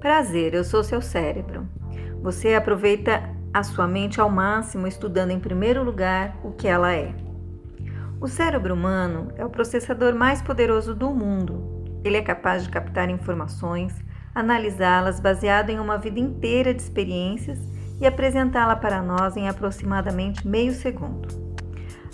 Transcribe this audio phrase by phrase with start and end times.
[0.00, 1.68] Prazer, eu sou seu cérebro.
[2.22, 3.22] Você aproveita
[3.52, 7.14] a sua mente ao máximo estudando em primeiro lugar o que ela é.
[8.20, 12.00] O cérebro humano é o processador mais poderoso do mundo.
[12.04, 13.94] Ele é capaz de captar informações,
[14.34, 17.58] analisá-las baseado em uma vida inteira de experiências
[18.00, 21.45] e apresentá-la para nós em aproximadamente meio segundo.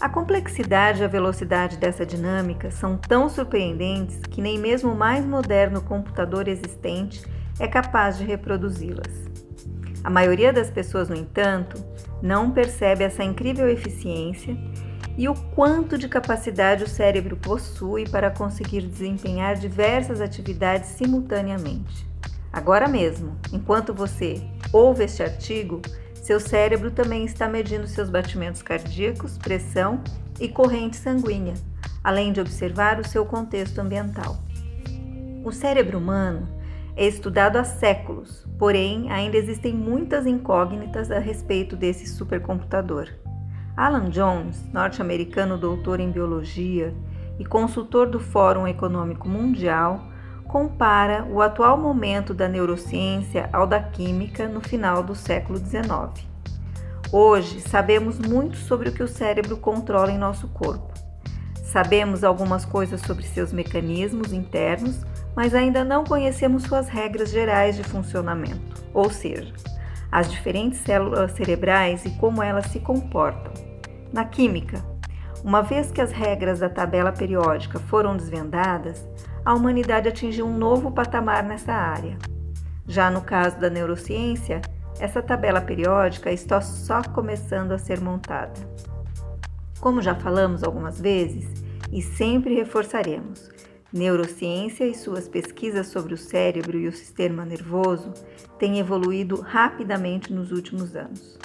[0.02, 5.24] A complexidade e a velocidade dessa dinâmica são tão surpreendentes que nem mesmo o mais
[5.24, 7.24] moderno computador existente
[7.60, 9.30] é capaz de reproduzi-las.
[10.02, 11.80] A maioria das pessoas, no entanto,
[12.20, 14.56] não percebe essa incrível eficiência
[15.16, 22.04] e o quanto de capacidade o cérebro possui para conseguir desempenhar diversas atividades simultaneamente.
[22.52, 24.42] Agora mesmo, enquanto você
[24.72, 25.80] ouve este artigo,
[26.22, 30.00] seu cérebro também está medindo seus batimentos cardíacos, pressão
[30.40, 31.54] e corrente sanguínea,
[32.02, 34.38] além de observar o seu contexto ambiental.
[35.44, 36.48] O cérebro humano
[36.94, 43.08] é estudado há séculos, porém ainda existem muitas incógnitas a respeito desse supercomputador.
[43.76, 46.94] Alan Jones, norte-americano doutor em biologia
[47.36, 50.11] e consultor do Fórum Econômico Mundial,
[50.48, 56.26] compara o atual momento da neurociência ao da química no final do século XIX.
[57.10, 60.92] Hoje sabemos muito sobre o que o cérebro controla em nosso corpo.
[61.62, 67.82] Sabemos algumas coisas sobre seus mecanismos internos, mas ainda não conhecemos suas regras gerais de
[67.82, 69.52] funcionamento, ou seja,
[70.10, 73.52] as diferentes células cerebrais e como elas se comportam.
[74.12, 74.84] Na química,
[75.42, 79.06] uma vez que as regras da tabela periódica foram desvendadas,
[79.44, 82.16] a humanidade atingiu um novo patamar nessa área.
[82.86, 84.60] Já no caso da neurociência,
[84.98, 88.60] essa tabela periódica está só começando a ser montada.
[89.80, 93.50] Como já falamos algumas vezes e sempre reforçaremos,
[93.92, 98.14] Neurociência e suas pesquisas sobre o cérebro e o sistema nervoso
[98.58, 101.38] têm evoluído rapidamente nos últimos anos,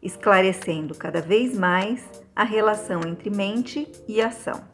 [0.00, 4.69] esclarecendo cada vez mais a relação entre mente e ação.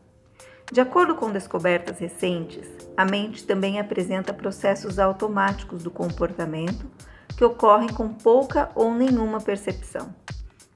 [0.73, 6.91] De acordo com descobertas recentes, a mente também apresenta processos automáticos do comportamento
[7.37, 10.15] que ocorrem com pouca ou nenhuma percepção.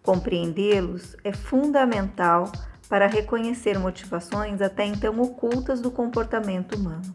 [0.03, 2.51] Compreendê-los é fundamental
[2.89, 7.15] para reconhecer motivações até então ocultas do comportamento humano.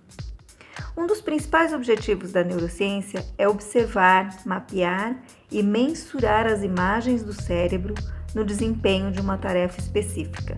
[0.97, 5.17] Um dos principais objetivos da neurociência é observar, mapear
[5.51, 7.93] e mensurar as imagens do cérebro
[8.33, 10.57] no desempenho de uma tarefa específica,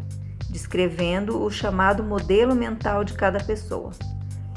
[0.57, 3.91] descrevendo o chamado modelo mental de cada pessoa.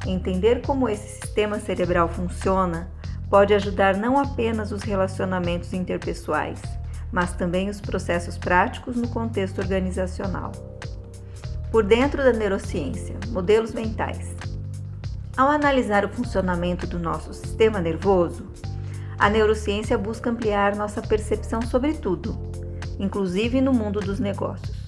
[0.07, 2.91] Entender como esse sistema cerebral funciona
[3.29, 6.63] pode ajudar não apenas os relacionamentos interpessoais,
[7.13, 10.53] mas também os processos práticos no contexto organizacional.
[11.71, 14.35] Por dentro da neurociência, modelos mentais.
[15.37, 18.47] Ao analisar o funcionamento do nosso sistema nervoso,
[19.19, 22.39] a neurociência busca ampliar nossa percepção sobre tudo,
[22.99, 24.80] inclusive no mundo dos negócios.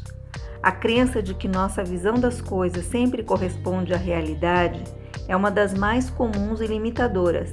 [0.62, 4.84] A crença de que nossa visão das coisas sempre corresponde à realidade
[5.26, 7.50] é uma das mais comuns e limitadoras,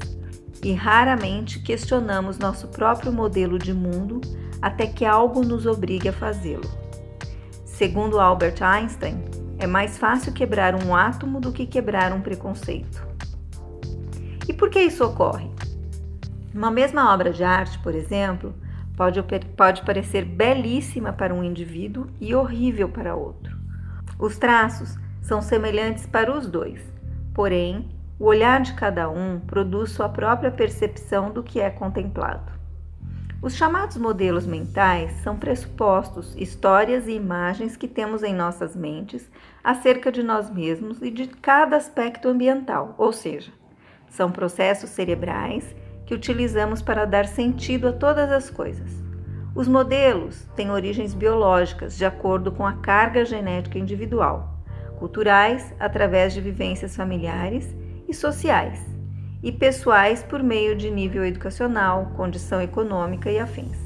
[0.64, 4.22] e raramente questionamos nosso próprio modelo de mundo
[4.62, 6.69] até que algo nos obrigue a fazê-lo.
[7.66, 9.24] Segundo Albert Einstein,
[9.58, 13.08] é mais fácil quebrar um átomo do que quebrar um preconceito.
[14.48, 15.50] E por que isso ocorre?
[16.53, 18.53] Uma mesma obra de arte, por exemplo,
[19.00, 19.24] pode,
[19.56, 23.58] pode parecer belíssima para um indivíduo e horrível para outro.
[24.20, 26.82] Os traços são semelhantes para os dois,
[27.34, 27.88] porém,
[28.20, 32.52] o olhar de cada um produz sua própria percepção do que é contemplado.
[33.42, 39.31] Os chamados modelos mentais são pressupostos, histórias e imagens que temos em nossas mentes
[39.64, 43.54] acerca de nós mesmos e de cada aspecto ambiental, ou seja,
[44.10, 45.74] são processos cerebrais
[46.09, 48.90] que utilizamos para dar sentido a todas as coisas.
[49.53, 54.59] Os modelos têm origens biológicas de acordo com a carga genética individual,
[54.98, 57.75] culturais através de vivências familiares
[58.07, 58.84] e sociais
[59.44, 63.78] e pessoais por meio de nível educacional, condição econômica e afins.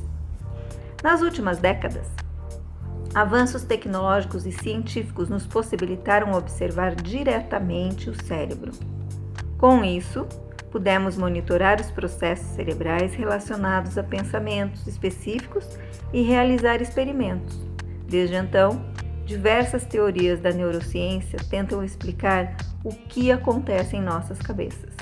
[1.04, 2.10] Nas últimas décadas,
[3.14, 8.72] avanços tecnológicos e científicos nos possibilitaram observar diretamente o cérebro.
[9.58, 10.26] Com isso,
[10.74, 15.78] pudemos monitorar os processos cerebrais relacionados a pensamentos específicos
[16.12, 17.62] e realizar experimentos.
[18.08, 18.84] Desde então,
[19.24, 24.96] diversas teorias da neurociência tentam explicar o que acontece em nossas cabeças.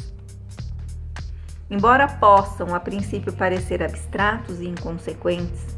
[1.69, 5.77] Embora possam a princípio parecer abstratos e inconsequentes,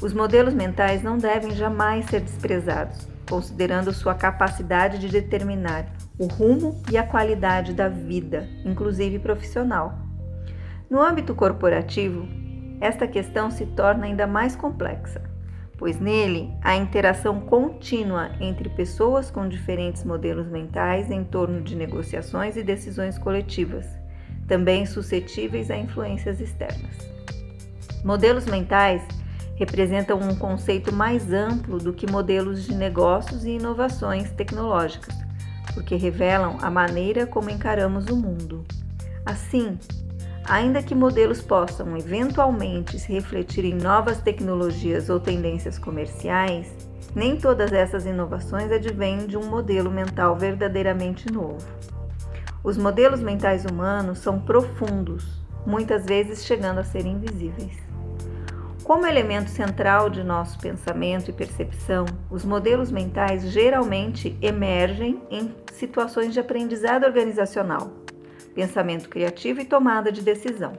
[0.00, 5.86] os modelos mentais não devem jamais ser desprezados, considerando sua capacidade de determinar
[6.22, 9.98] o rumo e a qualidade da vida, inclusive profissional.
[10.88, 12.28] No âmbito corporativo,
[12.80, 15.20] esta questão se torna ainda mais complexa,
[15.76, 22.56] pois nele há interação contínua entre pessoas com diferentes modelos mentais em torno de negociações
[22.56, 23.84] e decisões coletivas,
[24.46, 26.98] também suscetíveis a influências externas.
[28.04, 29.02] Modelos mentais
[29.56, 35.31] representam um conceito mais amplo do que modelos de negócios e inovações tecnológicas,
[35.74, 38.64] porque revelam a maneira como encaramos o mundo.
[39.24, 39.78] Assim,
[40.44, 46.72] ainda que modelos possam eventualmente se refletir em novas tecnologias ou tendências comerciais,
[47.14, 51.66] nem todas essas inovações advêm de um modelo mental verdadeiramente novo.
[52.64, 57.91] Os modelos mentais humanos são profundos, muitas vezes chegando a ser invisíveis.
[58.92, 66.34] Como elemento central de nosso pensamento e percepção, os modelos mentais geralmente emergem em situações
[66.34, 67.90] de aprendizado organizacional,
[68.54, 70.74] pensamento criativo e tomada de decisão.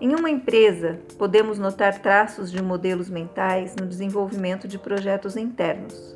[0.00, 6.14] Em uma empresa, podemos notar traços de modelos mentais no desenvolvimento de projetos internos,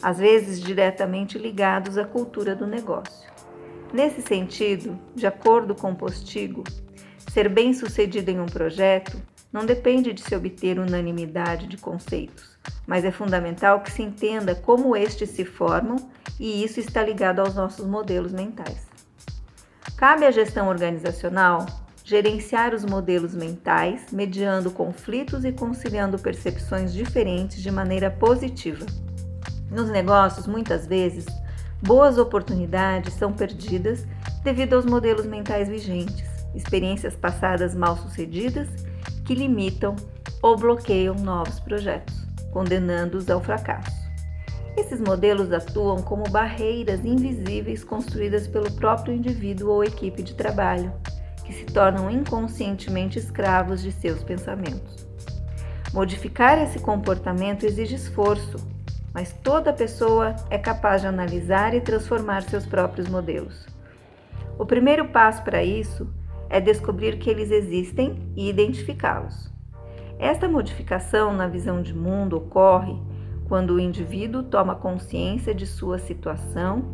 [0.00, 3.28] às vezes diretamente ligados à cultura do negócio.
[3.92, 6.62] Nesse sentido, de acordo com Postigo,
[7.28, 9.20] ser bem-sucedido em um projeto
[9.52, 12.56] não depende de se obter unanimidade de conceitos,
[12.86, 15.96] mas é fundamental que se entenda como estes se formam
[16.38, 18.88] e isso está ligado aos nossos modelos mentais.
[19.96, 21.66] Cabe à gestão organizacional
[22.04, 28.86] gerenciar os modelos mentais, mediando conflitos e conciliando percepções diferentes de maneira positiva.
[29.70, 31.26] Nos negócios, muitas vezes,
[31.82, 34.06] boas oportunidades são perdidas
[34.42, 38.68] devido aos modelos mentais vigentes, experiências passadas mal sucedidas
[39.24, 39.96] que limitam
[40.42, 44.00] ou bloqueiam novos projetos, condenando-os ao fracasso.
[44.76, 50.92] Esses modelos atuam como barreiras invisíveis construídas pelo próprio indivíduo ou equipe de trabalho,
[51.44, 55.06] que se tornam inconscientemente escravos de seus pensamentos.
[55.92, 58.56] Modificar esse comportamento exige esforço,
[59.12, 63.66] mas toda pessoa é capaz de analisar e transformar seus próprios modelos.
[64.56, 66.06] O primeiro passo para isso
[66.50, 69.50] é descobrir que eles existem e identificá-los.
[70.18, 72.94] Esta modificação na visão de mundo ocorre
[73.48, 76.84] quando o indivíduo toma consciência de sua situação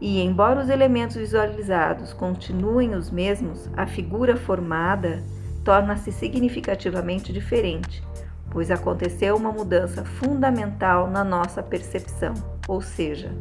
[0.00, 5.22] e, embora os elementos visualizados continuem os mesmos, a figura formada
[5.62, 8.02] torna-se significativamente diferente,
[8.50, 12.34] pois aconteceu uma mudança fundamental na nossa percepção,
[12.66, 13.32] ou seja,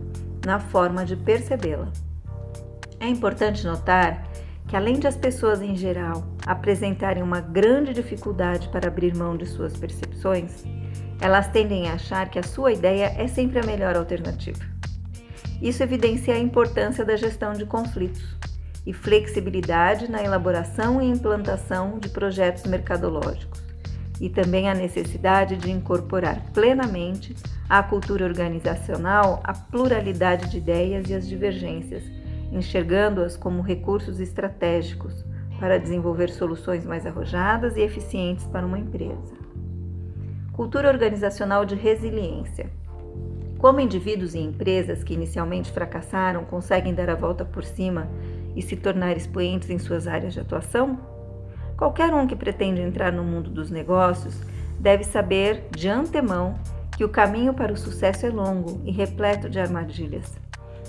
[0.45, 1.87] na forma de percebê-la.
[2.99, 4.25] É importante notar
[4.67, 9.45] que, além de as pessoas em geral apresentarem uma grande dificuldade para abrir mão de
[9.45, 10.63] suas percepções,
[11.21, 14.59] elas tendem a achar que a sua ideia é sempre a melhor alternativa.
[15.61, 18.35] Isso evidencia a importância da gestão de conflitos
[18.85, 23.63] e flexibilidade na elaboração e implantação de projetos mercadológicos,
[24.19, 27.35] e também a necessidade de incorporar plenamente
[27.69, 32.03] à cultura organizacional a pluralidade de ideias e as divergências
[32.53, 35.25] enxergando-as como recursos estratégicos
[35.59, 39.33] para desenvolver soluções mais arrojadas e eficientes para uma empresa.
[40.53, 42.69] Cultura organizacional de resiliência.
[43.57, 48.09] Como indivíduos e empresas que inicialmente fracassaram conseguem dar a volta por cima
[48.55, 50.99] e se tornar expoentes em suas áreas de atuação?
[51.77, 54.39] Qualquer um que pretende entrar no mundo dos negócios
[54.79, 56.55] deve saber de antemão
[56.97, 60.42] que o caminho para o sucesso é longo e repleto de armadilhas.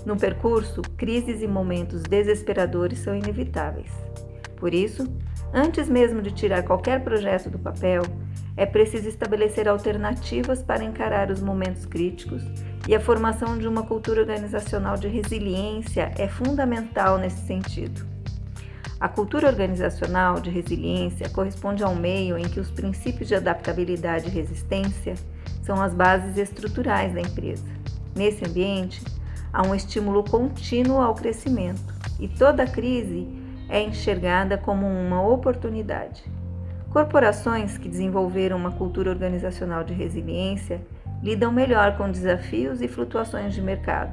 [0.04, 3.90] No percurso, crises e momentos desesperadores são inevitáveis.
[4.56, 5.06] Por isso,
[5.52, 8.02] antes mesmo de tirar qualquer projeto do papel,
[8.56, 12.42] é preciso estabelecer alternativas para encarar os momentos críticos
[12.86, 18.06] e a formação de uma cultura organizacional de resiliência é fundamental nesse sentido.
[19.00, 24.28] A cultura organizacional de resiliência corresponde a um meio em que os princípios de adaptabilidade
[24.28, 25.14] e resistência
[25.62, 27.64] são as bases estruturais da empresa.
[28.14, 29.02] Nesse ambiente,
[29.54, 33.28] há um estímulo contínuo ao crescimento e toda crise
[33.68, 36.24] é enxergada como uma oportunidade.
[36.90, 40.82] Corporações que desenvolveram uma cultura organizacional de resiliência
[41.22, 44.12] lidam melhor com desafios e flutuações de mercado,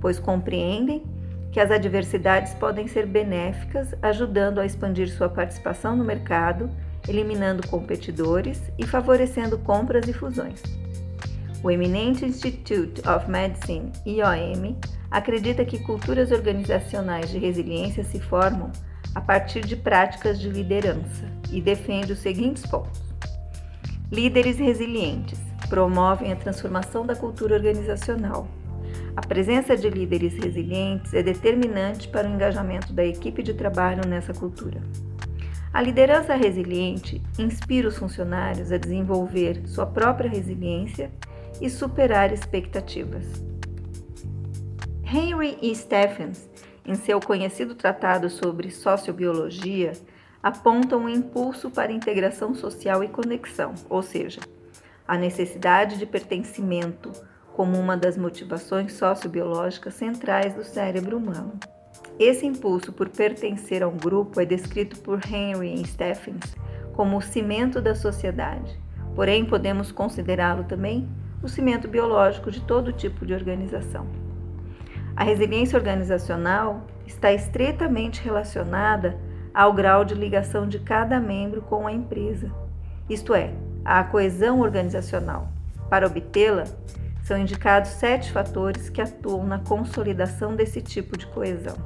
[0.00, 1.04] pois compreendem
[1.52, 6.70] que as adversidades podem ser benéficas, ajudando a expandir sua participação no mercado,
[7.06, 10.62] eliminando competidores e favorecendo compras e fusões.
[11.64, 14.74] O eminente Institute of Medicine, IOM,
[15.08, 18.72] acredita que culturas organizacionais de resiliência se formam
[19.14, 23.00] a partir de práticas de liderança e defende os seguintes pontos:
[24.10, 25.40] líderes resilientes.
[25.68, 28.46] promovem a transformação da cultura organizacional.
[29.16, 34.34] A presença de líderes resilientes é determinante para o engajamento da equipe de trabalho nessa
[34.34, 34.82] cultura.
[35.72, 41.10] A liderança resiliente inspira os funcionários a desenvolver sua própria resiliência
[41.62, 43.24] e superar expectativas.
[45.04, 45.72] Henry E.
[45.76, 46.50] Stephens,
[46.84, 49.92] em seu conhecido tratado sobre sociobiologia,
[50.42, 54.40] aponta um impulso para integração social e conexão, ou seja,
[55.06, 57.12] a necessidade de pertencimento
[57.52, 61.52] como uma das motivações sociobiológicas centrais do cérebro humano.
[62.18, 66.56] Esse impulso por pertencer a um grupo é descrito por Henry Stephens
[66.92, 68.80] como o cimento da sociedade,
[69.14, 71.08] porém podemos considerá-lo também
[71.42, 74.06] o cimento biológico de todo tipo de organização.
[75.16, 79.18] A resiliência organizacional está estreitamente relacionada
[79.52, 82.50] ao grau de ligação de cada membro com a empresa,
[83.10, 83.52] isto é,
[83.84, 85.48] à coesão organizacional.
[85.90, 86.64] Para obtê-la,
[87.22, 91.76] são indicados sete fatores que atuam na consolidação desse tipo de coesão.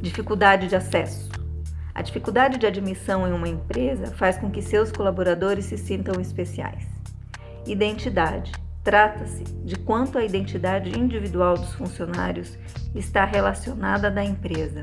[0.00, 1.30] Dificuldade de acesso.
[1.94, 6.86] A dificuldade de admissão em uma empresa faz com que seus colaboradores se sintam especiais.
[7.66, 8.52] Identidade.
[8.82, 12.58] Trata-se de quanto a identidade individual dos funcionários
[12.94, 14.82] está relacionada à da empresa.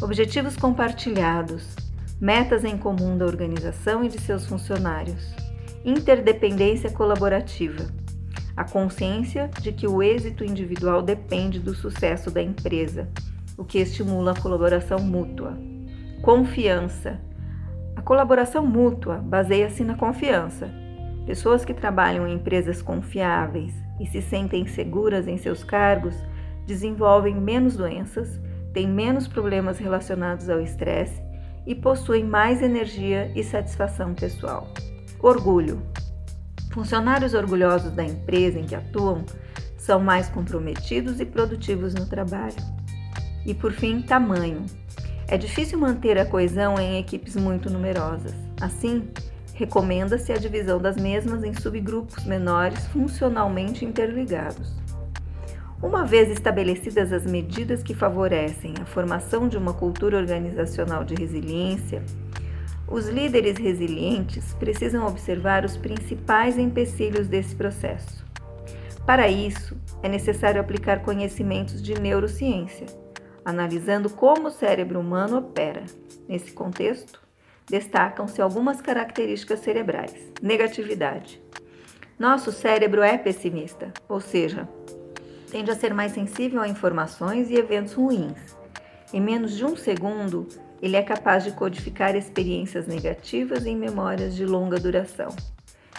[0.00, 1.76] Objetivos compartilhados.
[2.18, 5.34] Metas em comum da organização e de seus funcionários.
[5.84, 7.84] Interdependência colaborativa.
[8.56, 13.08] A consciência de que o êxito individual depende do sucesso da empresa
[13.56, 15.56] o que estimula a colaboração mútua.
[16.22, 17.20] Confiança.
[17.94, 20.83] A colaboração mútua baseia-se na confiança.
[21.26, 26.14] Pessoas que trabalham em empresas confiáveis e se sentem seguras em seus cargos
[26.66, 28.40] desenvolvem menos doenças,
[28.72, 31.22] têm menos problemas relacionados ao estresse
[31.66, 34.68] e possuem mais energia e satisfação pessoal.
[35.20, 35.82] Orgulho.
[36.72, 39.24] Funcionários orgulhosos da empresa em que atuam
[39.78, 42.56] são mais comprometidos e produtivos no trabalho.
[43.46, 44.64] E por fim, tamanho.
[45.28, 48.34] É difícil manter a coesão em equipes muito numerosas.
[48.60, 49.08] Assim,
[49.54, 54.74] recomenda-se a divisão das mesmas em subgrupos menores funcionalmente interligados.
[55.82, 62.02] Uma vez estabelecidas as medidas que favorecem a formação de uma cultura organizacional de resiliência,
[62.86, 68.24] os líderes resilientes precisam observar os principais empecilhos desse processo.
[69.06, 72.86] Para isso, é necessário aplicar conhecimentos de neurociência
[73.44, 75.84] analisando como o cérebro humano opera.
[76.26, 77.20] Nesse contexto,
[77.66, 80.32] destacam-se algumas características cerebrais.
[80.42, 81.40] Negatividade.
[82.18, 84.68] Nosso cérebro é pessimista, ou seja,
[85.50, 88.56] tende a ser mais sensível a informações e eventos ruins.
[89.12, 90.46] Em menos de um segundo,
[90.80, 95.34] ele é capaz de codificar experiências negativas em memórias de longa duração,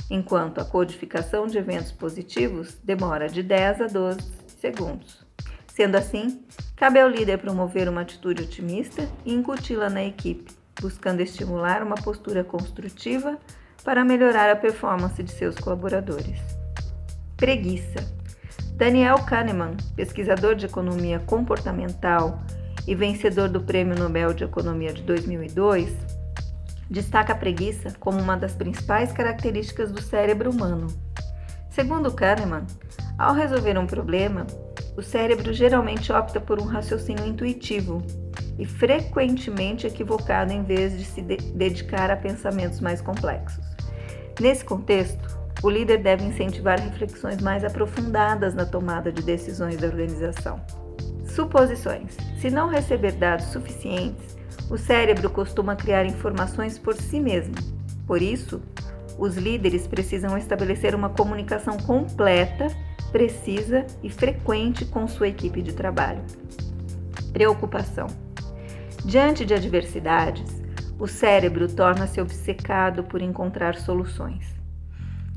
[0.09, 4.19] enquanto a codificação de eventos positivos demora de 10 a 12
[4.59, 5.25] segundos.
[5.67, 6.45] Sendo assim,
[6.75, 10.45] cabe ao líder promover uma atitude otimista e incuti-la na equipe,
[10.81, 13.37] buscando estimular uma postura construtiva
[13.83, 16.39] para melhorar a performance de seus colaboradores.
[17.37, 18.03] Preguiça.
[18.75, 22.41] Daniel Kahneman, pesquisador de economia comportamental
[22.87, 25.91] e vencedor do Prêmio Nobel de Economia de 2002,
[26.89, 30.87] destaca a preguiça como uma das principais características do cérebro humano.
[31.69, 32.65] Segundo Kahneman,
[33.17, 34.45] ao resolver um problema,
[34.97, 38.01] o cérebro geralmente opta por um raciocínio intuitivo
[38.57, 43.63] e frequentemente equivocado em vez de se de dedicar a pensamentos mais complexos.
[44.39, 50.61] Nesse contexto, o líder deve incentivar reflexões mais aprofundadas na tomada de decisões da organização.
[51.25, 54.37] Suposições: se não receber dados suficientes,
[54.69, 57.55] o cérebro costuma criar informações por si mesmo.
[58.05, 58.61] Por isso,
[59.17, 62.67] os líderes precisam estabelecer uma comunicação completa
[63.11, 66.21] precisa e frequente com sua equipe de trabalho.
[67.31, 68.24] Preocupação.
[69.05, 70.63] Diante de adversidades,
[70.97, 74.55] o cérebro torna-se obcecado por encontrar soluções.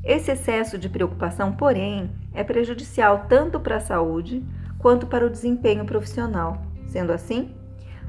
[0.03, 4.43] Esse excesso de preocupação, porém, é prejudicial tanto para a saúde
[4.79, 6.63] quanto para o desempenho profissional.
[6.87, 7.55] Sendo assim,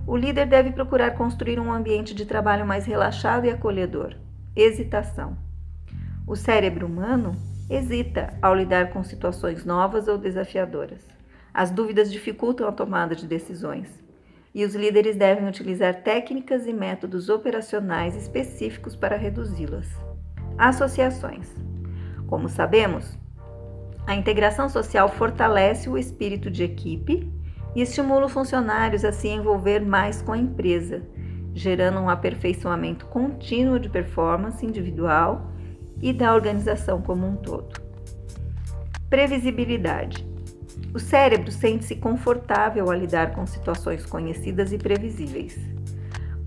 [0.08, 4.16] o líder deve procurar construir um ambiente de trabalho mais relaxado e acolhedor.
[4.56, 5.38] Hesitação.
[6.26, 7.36] O cérebro humano
[7.70, 11.06] hesita ao lidar com situações novas ou desafiadoras.
[11.54, 14.08] As dúvidas dificultam a tomada de decisões
[14.54, 19.88] e os líderes devem utilizar técnicas e métodos operacionais específicos para reduzi-las.
[20.58, 21.48] Associações.
[22.28, 23.18] Como sabemos,
[24.06, 27.32] a integração social fortalece o espírito de equipe
[27.76, 31.04] e estimula os funcionários a se envolver mais com a empresa,
[31.54, 35.52] gerando um aperfeiçoamento contínuo de performance individual
[36.02, 37.80] e da organização como um todo.
[39.10, 40.29] Previsibilidade.
[40.94, 45.58] O cérebro sente-se confortável a lidar com situações conhecidas e previsíveis.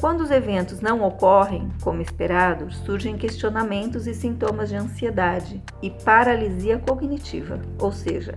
[0.00, 6.76] Quando os eventos não ocorrem como esperado, surgem questionamentos e sintomas de ansiedade e paralisia
[6.76, 8.34] cognitiva, ou seja,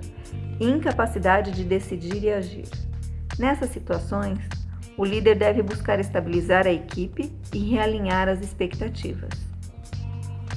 [0.60, 2.70] incapacidade de decidir e agir.
[3.40, 4.38] Nessas situações,
[4.96, 9.32] o líder deve buscar estabilizar a equipe e realinhar as expectativas.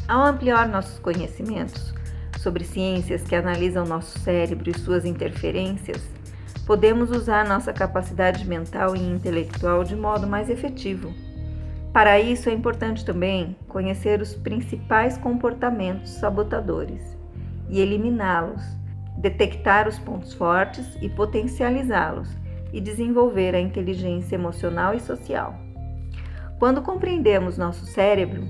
[0.06, 1.94] Ao ampliar nossos conhecimentos
[2.38, 6.02] sobre ciências que analisam nosso cérebro e suas interferências,
[6.66, 11.12] podemos usar nossa capacidade mental e intelectual de modo mais efetivo.
[11.92, 17.16] Para isso, é importante também conhecer os principais comportamentos sabotadores
[17.68, 18.62] e eliminá-los,
[19.16, 22.28] detectar os pontos fortes e potencializá-los,
[22.72, 25.58] e desenvolver a inteligência emocional e social.
[26.58, 28.46] Quando compreendemos nosso cérebro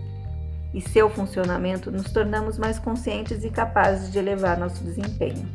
[0.72, 5.46] e seu funcionamento, nos tornamos mais conscientes e capazes de elevar nosso desempenho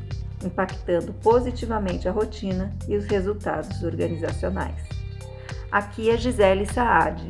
[0.45, 4.81] impactando positivamente a rotina e os resultados organizacionais.
[5.71, 7.27] Aqui é Gisele Saad,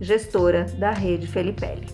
[0.00, 1.86] gestora da Rede Felipelli.